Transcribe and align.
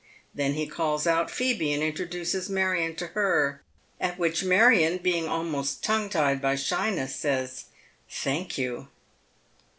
Then 0.33 0.53
he 0.55 0.65
calls 0.65 1.05
out 1.05 1.29
Phoebe 1.29 1.71
and 1.71 1.83
introduces 1.83 2.49
Marion 2.49 2.95
to 2.95 3.07
her, 3.09 3.61
at 3.99 4.17
which 4.17 4.43
Marion, 4.43 4.97
being 4.97 5.27
almost 5.27 5.83
tongue 5.83 6.09
tied 6.09 6.41
by 6.41 6.55
shyness, 6.55 7.15
says," 7.15 7.65
Thank 8.23 8.57
you." 8.57 8.87